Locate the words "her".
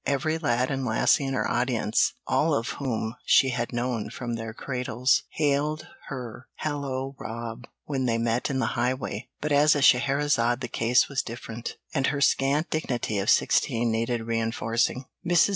1.35-1.47, 6.07-6.47, 12.07-12.19